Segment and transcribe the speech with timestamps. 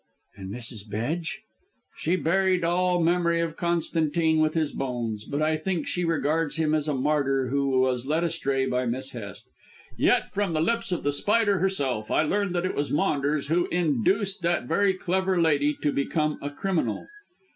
[0.35, 0.89] "And Mrs.
[0.89, 1.41] Bedge?"
[1.97, 6.73] "She buried all memory of Constantine with his bones, but I think she regards him
[6.73, 9.47] as a martyr who was led astray by Miss Hest.
[9.99, 13.67] Yet from the lips of The Spider herself I learned that it was Maunders who
[13.67, 17.05] induced that very clever lady to become a criminal."